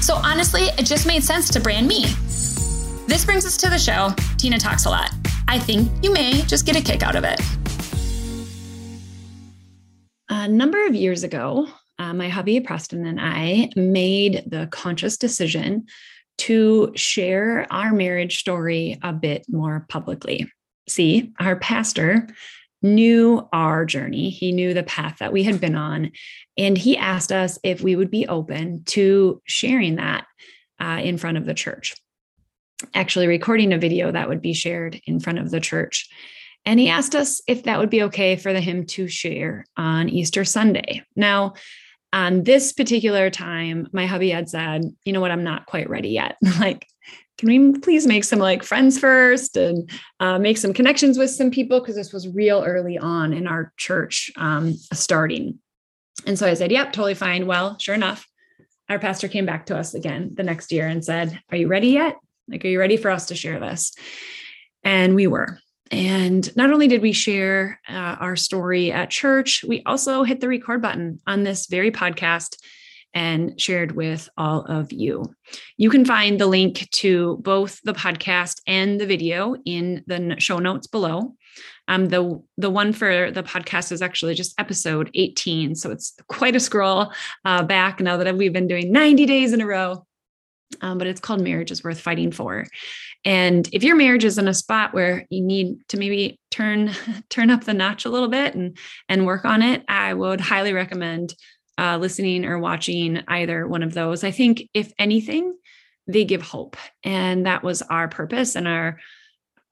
[0.00, 2.04] So honestly, it just made sense to brand me.
[3.06, 4.10] This brings us to the show.
[4.36, 5.10] Tena talks a lot.
[5.48, 7.40] I think you may just get a kick out of it.
[10.28, 11.68] A number of years ago,
[11.98, 15.86] uh, my hubby Preston and I made the conscious decision
[16.38, 20.50] to share our marriage story a bit more publicly.
[20.88, 22.28] See, our pastor
[22.82, 26.12] knew our journey, he knew the path that we had been on,
[26.56, 30.26] and he asked us if we would be open to sharing that
[30.80, 31.94] uh, in front of the church.
[32.94, 36.08] Actually, recording a video that would be shared in front of the church.
[36.64, 40.08] And he asked us if that would be okay for the hymn to share on
[40.08, 41.02] Easter Sunday.
[41.16, 41.54] Now,
[42.12, 46.10] on this particular time, my hubby had said, you know what, I'm not quite ready
[46.10, 46.36] yet.
[46.60, 46.86] like,
[47.38, 51.50] can we please make some like friends first and uh, make some connections with some
[51.50, 51.80] people?
[51.80, 55.60] Because this was real early on in our church um, starting.
[56.26, 57.46] And so I said, yep, totally fine.
[57.46, 58.26] Well, sure enough,
[58.88, 61.88] our pastor came back to us again the next year and said, Are you ready
[61.88, 62.16] yet?
[62.48, 63.94] Like, are you ready for us to share this?
[64.82, 65.58] And we were.
[65.90, 70.48] And not only did we share uh, our story at church, we also hit the
[70.48, 72.56] record button on this very podcast
[73.14, 75.34] and shared with all of you.
[75.76, 80.58] You can find the link to both the podcast and the video in the show
[80.58, 81.34] notes below.
[81.88, 86.54] Um, the the one for the podcast is actually just episode 18, so it's quite
[86.54, 87.12] a scroll
[87.44, 90.04] uh, back now that we've been doing 90 days in a row.
[90.82, 92.66] Um, but it's called Marriage is Worth Fighting For.
[93.24, 96.92] And if your marriage is in a spot where you need to maybe turn
[97.30, 98.76] turn up the notch a little bit and
[99.08, 101.34] and work on it, I would highly recommend
[101.78, 104.24] uh, listening or watching either one of those.
[104.24, 105.56] I think if anything,
[106.06, 108.98] they give hope, and that was our purpose and our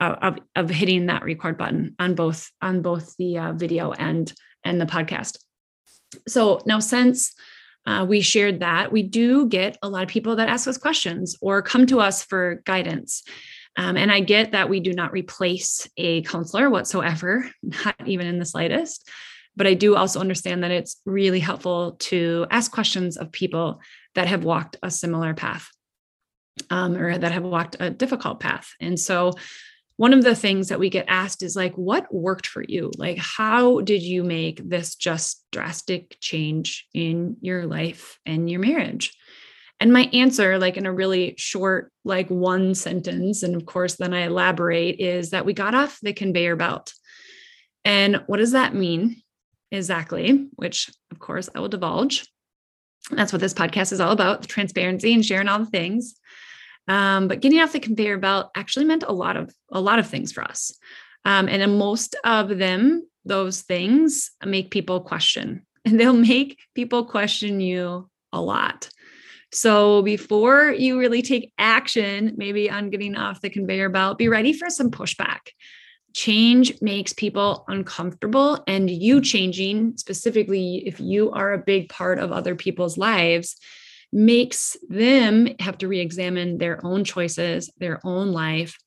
[0.01, 4.33] uh, of of hitting that record button on both on both the uh, video and
[4.65, 5.39] and the podcast.
[6.29, 7.35] So now since
[7.87, 11.37] uh, we shared that we do get a lot of people that ask us questions
[11.41, 13.23] or come to us for guidance.
[13.77, 18.39] Um, and I get that we do not replace a counselor whatsoever, not even in
[18.39, 19.09] the slightest.
[19.57, 23.81] But I do also understand that it's really helpful to ask questions of people
[24.15, 25.69] that have walked a similar path
[26.71, 28.75] um, or that have walked a difficult path.
[28.81, 29.35] And so
[29.97, 32.91] one of the things that we get asked is like what worked for you?
[32.99, 39.17] Like how did you make this just drastic change in your life and your marriage?
[39.81, 44.15] And my answer like in a really short like one sentence and of course then
[44.15, 46.93] i elaborate is that we got off the conveyor belt.
[47.85, 49.23] And what does that mean
[49.71, 52.27] exactly which of course i will divulge
[53.11, 56.17] that's what this podcast is all about transparency and sharing all the things
[56.89, 60.07] um, but getting off the conveyor belt actually meant a lot of a lot of
[60.07, 60.73] things for us.
[61.25, 67.61] Um, and most of them, those things make people question, and they'll make people question
[67.61, 68.89] you a lot.
[69.53, 74.53] So before you really take action, maybe on getting off the conveyor belt, be ready
[74.53, 75.39] for some pushback.
[76.17, 82.33] Change makes people uncomfortable, and you changing, specifically if you are a big part of
[82.33, 83.57] other people's lives,
[84.15, 88.79] makes them have to re-examine their own choices, their own life.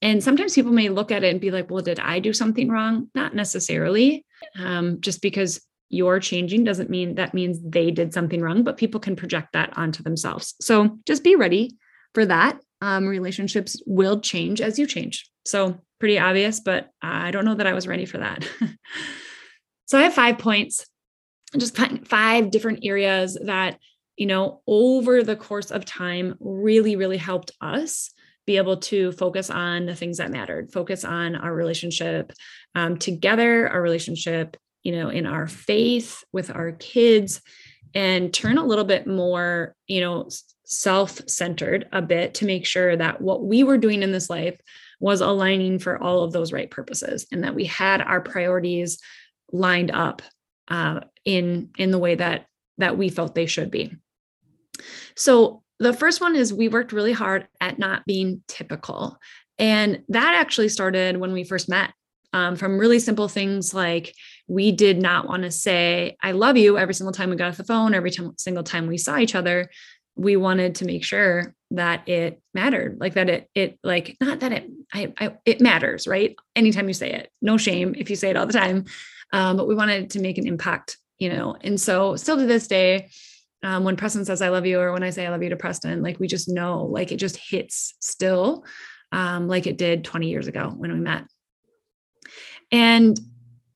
[0.00, 2.70] And sometimes people may look at it and be like, well, did I do something
[2.70, 3.10] wrong?
[3.14, 4.24] Not necessarily.
[4.58, 8.98] Um, just because you're changing doesn't mean that means they did something wrong, but people
[8.98, 10.54] can project that onto themselves.
[10.62, 11.76] So just be ready
[12.14, 12.58] for that.
[12.80, 15.30] Um, relationships will change as you change.
[15.44, 18.44] So pretty obvious, but I don't know that I was ready for that.
[19.86, 20.84] so I have five points,
[21.56, 23.78] just five different areas that
[24.16, 28.10] you know, over the course of time really, really helped us
[28.46, 32.32] be able to focus on the things that mattered, focus on our relationship
[32.74, 37.40] um, together, our relationship, you know, in our faith with our kids,
[37.94, 40.28] and turn a little bit more, you know,
[40.64, 44.58] self centered a bit to make sure that what we were doing in this life
[45.02, 49.00] was aligning for all of those right purposes and that we had our priorities
[49.50, 50.22] lined up
[50.68, 52.46] uh, in in the way that
[52.78, 53.92] that we felt they should be.
[55.16, 59.18] So the first one is we worked really hard at not being typical.
[59.58, 61.92] And that actually started when we first met.
[62.34, 64.14] Um, from really simple things like
[64.48, 67.58] we did not want to say, I love you every single time we got off
[67.58, 69.68] the phone, every time, single time we saw each other.
[70.16, 74.52] We wanted to make sure that it mattered like that it it like not that
[74.52, 76.36] it I, I it matters right?
[76.54, 78.84] Anytime you say it no shame if you say it all the time
[79.32, 81.56] um, but we wanted to make an impact you know?
[81.60, 83.08] And so still to this day
[83.62, 85.56] um, when preston says i love you or when i say i love you to
[85.56, 88.64] preston like we just know like it just hits still
[89.12, 91.24] um, like it did 20 years ago when we met.
[92.72, 93.18] And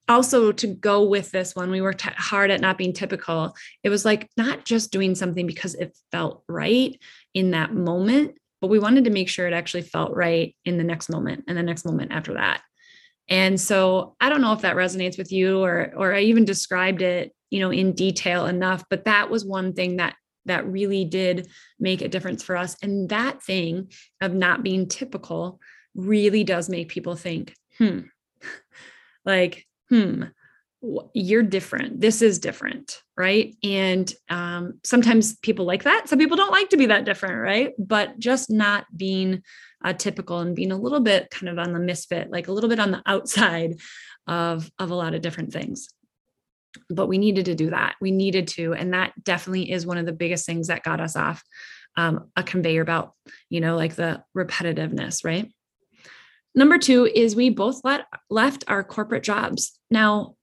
[0.09, 3.55] also to go with this one, we worked hard at not being typical.
[3.83, 6.99] It was like not just doing something because it felt right
[7.35, 10.85] in that moment, but we wanted to make sure it actually felt right in the
[10.85, 12.63] next moment and the next moment after that.
[13.29, 17.03] And so I don't know if that resonates with you or or I even described
[17.03, 20.15] it, you know, in detail enough, but that was one thing that
[20.45, 21.49] that really did
[21.81, 25.59] make a difference for us and that thing of not being typical
[25.97, 28.01] really does make people think, hmm.
[29.25, 30.25] like hmm,
[31.15, 32.01] you're different.
[32.01, 33.57] This is different, right?
[33.63, 36.09] And um, sometimes people like that.
[36.09, 37.73] Some people don't like to be that different, right?
[37.79, 39.43] But just not being
[39.85, 42.71] uh, typical and being a little bit kind of on the misfit, like a little
[42.71, 43.81] bit on the outside
[44.27, 45.89] of of a lot of different things.
[46.91, 47.97] But we needed to do that.
[48.01, 51.17] We needed to, and that definitely is one of the biggest things that got us
[51.17, 51.43] off
[51.97, 53.15] um, a conveyor belt.
[53.49, 55.51] You know, like the repetitiveness, right?
[56.57, 59.79] Number two is we both let, left our corporate jobs.
[59.91, 60.35] Now,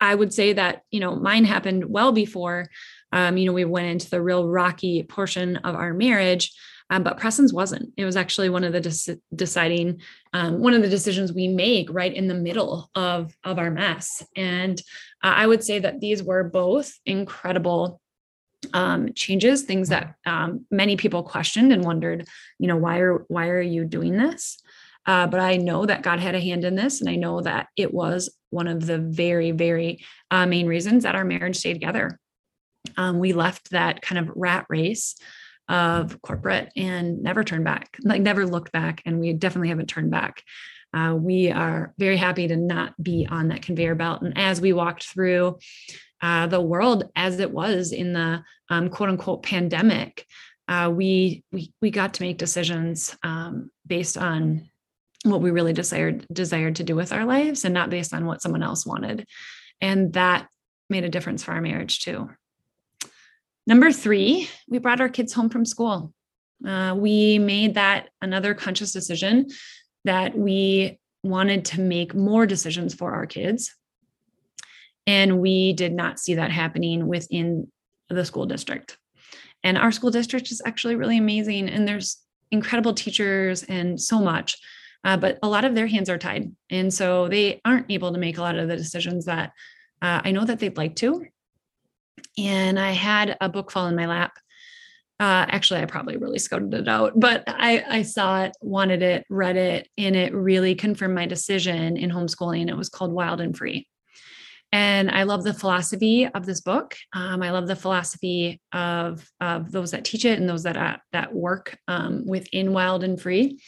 [0.00, 2.68] I would say that, you know, mine happened well before,
[3.12, 6.52] um, you know, we went into the real rocky portion of our marriage.
[6.90, 7.90] Um, but Preston's wasn't.
[7.96, 10.02] It was actually one of the deciding,
[10.34, 14.22] um, one of the decisions we make right in the middle of of our mess.
[14.36, 14.78] And
[15.24, 17.98] uh, I would say that these were both incredible
[18.74, 22.28] um, changes, things that um, many people questioned and wondered,
[22.58, 24.60] you know, why are why are you doing this?
[25.06, 27.00] Uh, but I know that God had a hand in this.
[27.00, 31.14] And I know that it was one of the very, very uh, main reasons that
[31.14, 32.18] our marriage stayed together.
[32.96, 35.16] Um, we left that kind of rat race
[35.68, 39.02] of corporate and never turned back, like never looked back.
[39.06, 40.42] And we definitely haven't turned back.
[40.94, 44.22] Uh, we are very happy to not be on that conveyor belt.
[44.22, 45.58] And as we walked through
[46.20, 50.26] uh, the world as it was in the um, quote unquote pandemic,
[50.68, 54.68] uh, we, we, we got to make decisions um, based on
[55.24, 58.42] what we really desired desired to do with our lives and not based on what
[58.42, 59.26] someone else wanted.
[59.80, 60.48] And that
[60.90, 62.30] made a difference for our marriage too.
[63.66, 66.12] Number three we brought our kids home from school.
[66.66, 69.48] Uh, we made that another conscious decision
[70.04, 73.74] that we wanted to make more decisions for our kids.
[75.06, 77.70] And we did not see that happening within
[78.08, 78.98] the school district.
[79.64, 82.18] And our school district is actually really amazing and there's
[82.50, 84.58] incredible teachers and so much
[85.04, 86.54] uh, but a lot of their hands are tied.
[86.70, 89.52] And so they aren't able to make a lot of the decisions that
[90.00, 91.24] uh, I know that they'd like to.
[92.38, 94.32] And I had a book fall in my lap.
[95.20, 99.24] Uh, actually, I probably really scouted it out, but I, I saw it, wanted it,
[99.30, 102.68] read it, and it really confirmed my decision in homeschooling.
[102.68, 103.86] It was called Wild and Free.
[104.72, 106.96] And I love the philosophy of this book.
[107.12, 110.96] Um, I love the philosophy of, of those that teach it and those that uh,
[111.12, 113.60] that work um, within Wild and Free.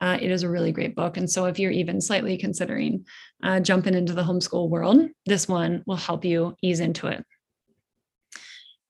[0.00, 1.16] Uh, it is a really great book.
[1.16, 3.06] And so if you're even slightly considering
[3.42, 7.24] uh, jumping into the homeschool world, this one will help you ease into it.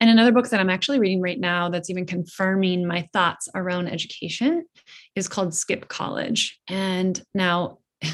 [0.00, 3.88] And another book that I'm actually reading right now that's even confirming my thoughts around
[3.88, 4.66] education
[5.14, 6.60] is called Skip College.
[6.68, 7.78] And now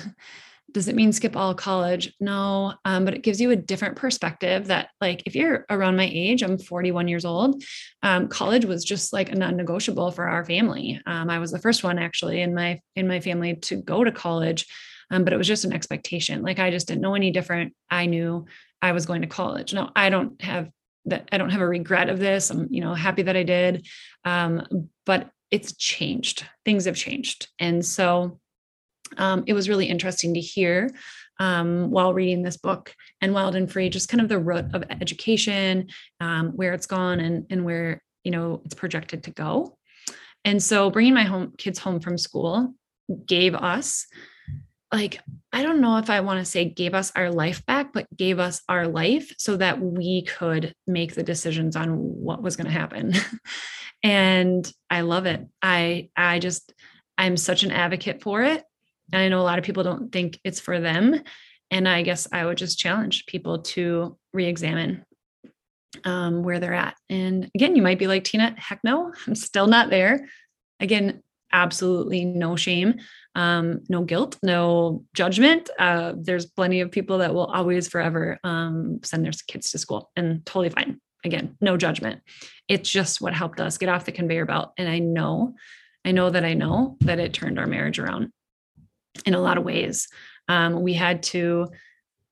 [0.73, 2.13] does it mean skip all college?
[2.21, 6.09] No, um, but it gives you a different perspective that, like, if you're around my
[6.13, 7.63] age, I'm 41 years old,
[8.03, 11.01] um, college was just like a non-negotiable for our family.
[11.07, 14.13] Um, I was the first one actually in my in my family to go to
[14.13, 14.67] college,
[15.11, 16.43] um, but it was just an expectation.
[16.43, 17.75] Like, I just didn't know any different.
[17.91, 18.47] I knew
[18.81, 19.75] I was going to college.
[19.75, 20.71] No, I don't have
[21.07, 21.29] that.
[21.33, 22.51] I don't have a regret of this.
[22.51, 23.87] I'm, you know, happy that I did,
[24.25, 26.47] um, but it's changed.
[26.65, 28.41] Things have changed, and so
[29.17, 30.91] um, it was really interesting to hear
[31.39, 34.85] um, while reading this book and Wild and Free, just kind of the root of
[34.91, 35.89] education,
[36.21, 39.77] um, where it's gone and, and where, you know, it's projected to go.
[40.45, 42.75] And so bringing my home kids home from school
[43.27, 44.07] gave us
[44.93, 45.21] like,
[45.53, 48.39] I don't know if I want to say gave us our life back, but gave
[48.39, 52.73] us our life so that we could make the decisions on what was going to
[52.73, 53.15] happen.
[54.03, 55.47] and I love it.
[55.63, 56.75] I, I just,
[57.17, 58.65] I'm such an advocate for it.
[59.13, 61.23] And I know a lot of people don't think it's for them.
[61.71, 65.05] And I guess I would just challenge people to re examine
[66.05, 66.97] um, where they're at.
[67.09, 70.29] And again, you might be like, Tena, heck no, I'm still not there.
[70.81, 72.95] Again, absolutely no shame,
[73.35, 75.69] um, no guilt, no judgment.
[75.79, 80.11] Uh, there's plenty of people that will always forever um, send their kids to school
[80.17, 81.01] and totally fine.
[81.25, 82.21] Again, no judgment.
[82.69, 84.73] it's just what helped us get off the conveyor belt.
[84.77, 85.55] And I know,
[86.05, 88.33] I know that I know that it turned our marriage around
[89.27, 90.09] in a lot of ways.
[90.49, 91.69] Um, we had to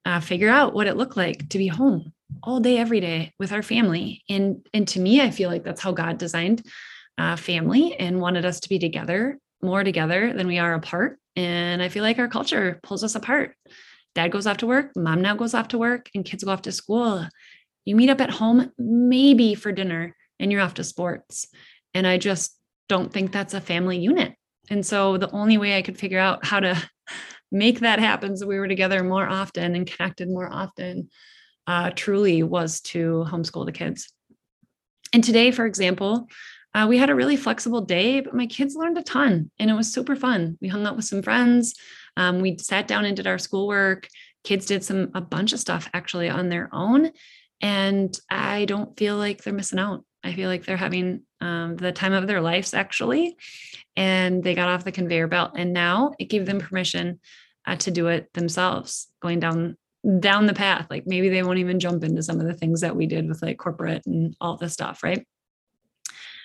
[0.04, 3.52] uh, figure out what it looked like to be home all day, every day with
[3.52, 4.22] our family.
[4.28, 6.66] And, and to me, I feel like that's how God designed
[7.18, 11.18] uh, family and wanted us to be together, more together than we are apart.
[11.36, 13.56] And I feel like our culture pulls us apart.
[14.14, 16.62] Dad goes off to work, mom now goes off to work, and kids go off
[16.62, 17.26] to school.
[17.84, 21.46] You meet up at home, maybe for dinner, and you're off to sports.
[21.94, 22.56] And I just
[22.88, 24.34] don't think that's a family unit.
[24.70, 26.80] And so the only way I could figure out how to
[27.52, 31.10] make that happen so we were together more often and connected more often
[31.66, 34.12] uh, truly was to homeschool the kids.
[35.12, 36.28] And today, for example,
[36.72, 39.74] uh, we had a really flexible day, but my kids learned a ton and it
[39.74, 40.56] was super fun.
[40.60, 41.74] We hung out with some friends.
[42.16, 44.08] Um, we sat down and did our schoolwork.
[44.44, 47.10] Kids did some a bunch of stuff actually on their own.
[47.60, 50.04] And I don't feel like they're missing out.
[50.22, 53.36] I feel like they're having um, the time of their lives actually.
[53.96, 55.52] And they got off the conveyor belt.
[55.56, 57.20] And now it gave them permission
[57.66, 59.76] uh, to do it themselves, going down
[60.18, 60.86] down the path.
[60.88, 63.42] Like maybe they won't even jump into some of the things that we did with
[63.42, 65.26] like corporate and all this stuff, right?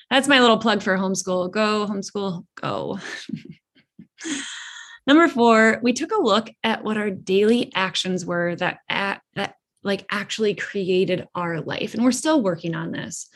[0.10, 1.52] That's my little plug for homeschool.
[1.52, 3.00] Go, homeschool, go.
[5.08, 9.56] Number four, we took a look at what our daily actions were that at, that
[9.84, 11.94] like actually created our life.
[11.94, 13.30] And we're still working on this.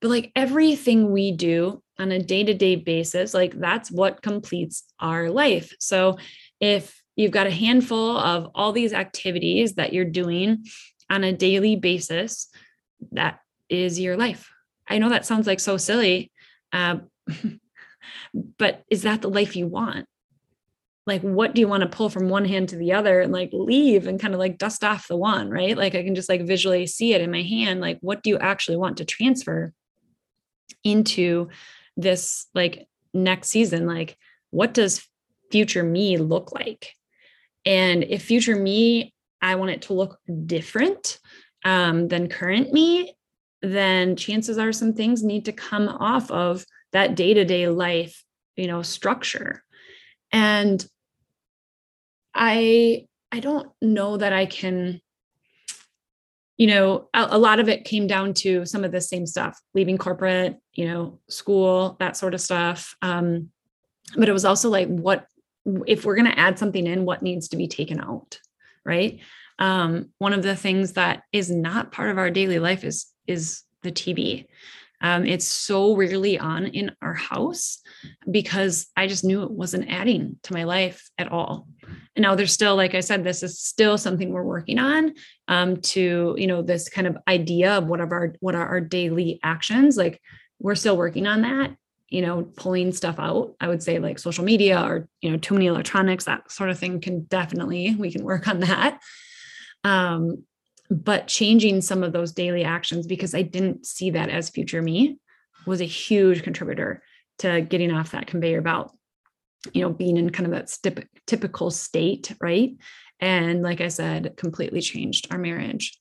[0.00, 5.72] But like everything we do on a day-to-day basis, like that's what completes our life.
[5.78, 6.18] So
[6.60, 10.64] if you've got a handful of all these activities that you're doing
[11.10, 12.48] on a daily basis,
[13.12, 14.50] that is your life.
[14.88, 16.30] I know that sounds like so silly,
[16.72, 16.98] uh,
[18.58, 20.06] but is that the life you want?
[21.06, 23.50] like what do you want to pull from one hand to the other and like
[23.52, 26.46] leave and kind of like dust off the one right like i can just like
[26.46, 29.72] visually see it in my hand like what do you actually want to transfer
[30.82, 31.48] into
[31.96, 34.16] this like next season like
[34.50, 35.06] what does
[35.50, 36.92] future me look like?
[37.66, 41.18] And if future me i want it to look different
[41.64, 43.14] um, than current me
[43.62, 48.24] then chances are some things need to come off of that day-to-day life
[48.56, 49.62] you know structure.
[50.32, 50.84] And
[52.34, 55.00] I I don't know that I can
[56.56, 59.60] you know a, a, lot of it came down to some of the same stuff
[59.74, 62.96] leaving corporate you know school that sort of stuff.
[63.02, 63.50] Um,
[64.16, 65.26] but it was also like what
[65.86, 68.38] if we're going to add something in what needs to be taken out
[68.84, 69.20] right?
[69.58, 73.62] Um, one of the things that is not part of our daily life is is
[73.82, 74.46] the tv
[75.04, 77.82] um, it's so rarely on in our house
[78.30, 81.68] because I just knew it wasn't adding to my life at all.
[82.16, 85.12] And now there's still, like I said, this is still something we're working on
[85.46, 88.80] um, to, you know, this kind of idea of what are our what are our
[88.80, 89.98] daily actions.
[89.98, 90.22] Like
[90.58, 91.76] we're still working on that
[92.08, 95.54] you know pulling stuff out i would say like social media or you know too
[95.54, 99.00] many electronics that sort of thing can definitely we can work on that
[99.84, 100.44] um
[100.90, 105.18] but changing some of those daily actions because I didn't see that as future me
[105.66, 107.02] was a huge contributor
[107.38, 108.94] to getting off that conveyor belt,
[109.72, 112.76] you know, being in kind of that stip- typical state, right?
[113.20, 115.98] And like I said, completely changed our marriage.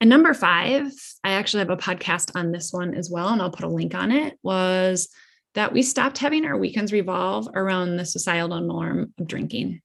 [0.00, 0.90] And number five,
[1.22, 3.94] I actually have a podcast on this one as well, and I'll put a link
[3.94, 5.08] on it, was
[5.54, 9.80] that we stopped having our weekends revolve around the societal norm of drinking.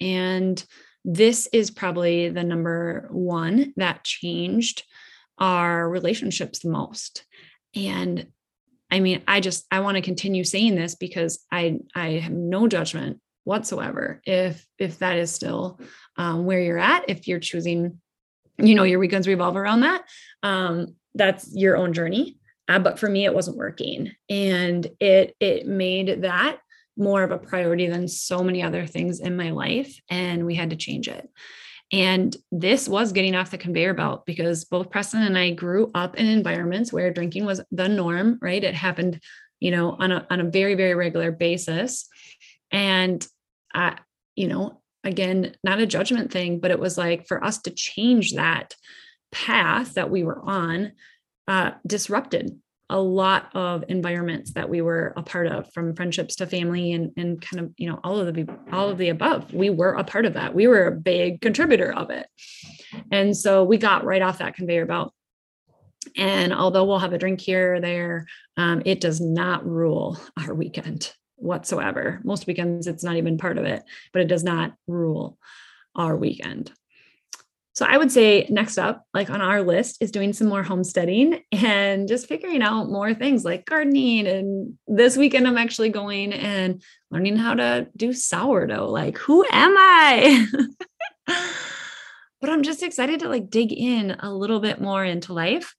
[0.00, 0.62] And
[1.10, 4.82] this is probably the number one that changed
[5.38, 7.24] our relationships the most.
[7.74, 8.26] And
[8.90, 12.68] I mean, I just I want to continue saying this because I I have no
[12.68, 15.80] judgment whatsoever if if that is still
[16.16, 17.08] um, where you're at.
[17.08, 18.02] If you're choosing,
[18.58, 20.04] you know, your weekends revolve around that,
[20.42, 22.36] um, that's your own journey.
[22.68, 26.58] Uh, but for me, it wasn't working, and it it made that
[26.98, 30.00] more of a priority than so many other things in my life.
[30.10, 31.28] And we had to change it.
[31.90, 36.16] And this was getting off the conveyor belt because both Preston and I grew up
[36.16, 38.62] in environments where drinking was the norm, right?
[38.62, 39.20] It happened,
[39.58, 42.06] you know, on a, on a very, very regular basis.
[42.70, 43.26] And
[43.72, 43.96] I,
[44.36, 48.34] you know, again, not a judgment thing, but it was like for us to change
[48.34, 48.74] that
[49.32, 50.92] path that we were on,
[51.46, 52.58] uh, disrupted
[52.90, 57.12] a lot of environments that we were a part of from friendships to family and,
[57.16, 59.52] and kind of you know all of the all of the above.
[59.52, 60.54] We were a part of that.
[60.54, 62.26] We were a big contributor of it.
[63.10, 65.12] And so we got right off that conveyor belt.
[66.16, 68.26] And although we'll have a drink here or there
[68.56, 72.20] um, it does not rule our weekend whatsoever.
[72.24, 75.38] Most weekends it's not even part of it but it does not rule
[75.94, 76.72] our weekend
[77.78, 81.44] So I would say next up, like on our list, is doing some more homesteading
[81.52, 84.26] and just figuring out more things like gardening.
[84.26, 86.82] And this weekend, I'm actually going and
[87.12, 88.88] learning how to do sourdough.
[88.90, 90.44] Like, who am I?
[92.40, 95.72] but I'm just excited to like dig in a little bit more into life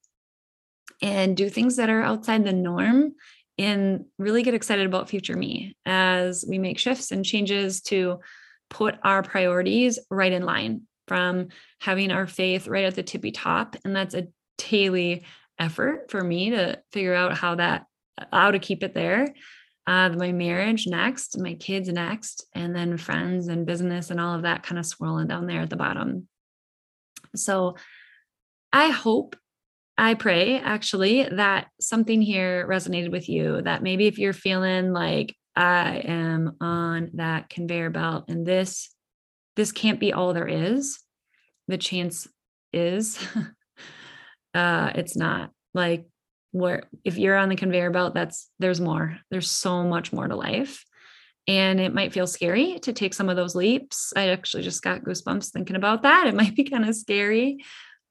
[1.02, 3.12] and do things that are outside the norm
[3.58, 8.22] and really get excited about future me as we make shifts and changes to
[8.70, 11.50] put our priorities right in line from
[11.82, 13.76] having our faith right at the tippy top.
[13.84, 15.26] And that's a daily
[15.60, 17.86] effort for me to figure out how that,
[18.32, 19.28] how to keep it there.
[19.86, 24.44] Uh, my marriage next, my kids next, and then friends and business and all of
[24.44, 26.28] that kind of swirling down there at the bottom.
[27.36, 27.76] So
[28.72, 29.36] I hope,
[29.98, 33.62] I pray actually that something here resonated with you.
[33.64, 38.96] That maybe if you're feeling like I am on that conveyor belt and this
[39.60, 41.00] this can't be all there is.
[41.68, 42.30] The chance
[42.72, 43.20] is
[44.54, 45.52] uh it's not.
[45.74, 46.08] Like
[46.52, 49.18] where if you're on the conveyor belt that's there's more.
[49.30, 50.86] There's so much more to life.
[51.46, 54.14] And it might feel scary to take some of those leaps.
[54.16, 56.28] I actually just got goosebumps thinking about that.
[56.28, 57.58] It might be kind of scary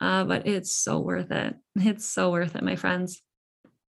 [0.03, 1.55] uh, but it's so worth it.
[1.77, 3.23] It's so worth it my friends.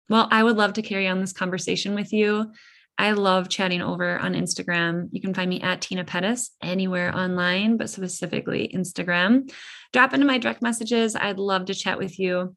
[0.09, 2.51] Well i would love to carry on this conversation with you
[2.97, 5.09] I love chatting over on Instagram.
[5.11, 9.51] You can find me at Tena Pettis anywhere online, but specifically Instagram.
[9.91, 11.15] Drop into my direct messages.
[11.15, 12.55] I'd love to chat with you.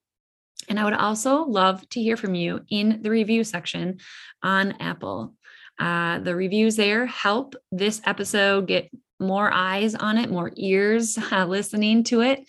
[0.68, 3.98] And I would also love to hear from you in the review section
[4.42, 5.34] on Apple.
[5.78, 8.90] Uh, the reviews there help this episode get
[9.20, 12.46] more eyes on it, more ears uh, listening to it.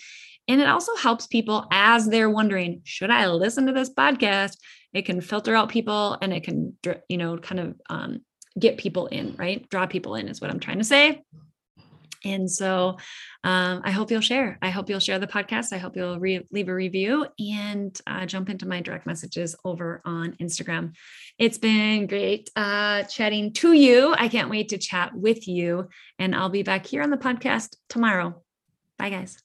[0.48, 4.58] And it also helps people as they're wondering, should I listen to this podcast?
[4.94, 6.78] It can filter out people and it can
[7.10, 8.22] you know kind of um,
[8.60, 11.22] get people in right draw people in is what i'm trying to say
[12.26, 12.98] and so
[13.44, 14.58] um, I hope you'll share.
[14.62, 15.72] I hope you'll share the podcast.
[15.72, 20.02] I hope you'll re- leave a review and uh, jump into my direct messages over
[20.06, 20.94] on Instagram.
[21.38, 24.14] It's been great uh, chatting to you.
[24.18, 25.90] I can't wait to chat with you.
[26.20, 28.42] And I'll be back here on the podcast tomorrow.
[28.98, 29.38] Bye, guys.